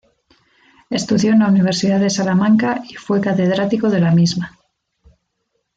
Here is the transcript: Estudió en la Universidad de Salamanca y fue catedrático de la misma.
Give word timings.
Estudió 0.89 1.31
en 1.31 1.37
la 1.37 1.47
Universidad 1.47 1.99
de 1.99 2.09
Salamanca 2.09 2.81
y 2.89 2.95
fue 2.95 3.21
catedrático 3.21 3.87
de 3.87 3.99
la 3.99 4.09
misma. 4.09 4.57